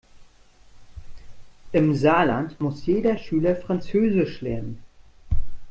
[1.73, 4.81] Im Saarland muss jeder Schüler französisch lernen.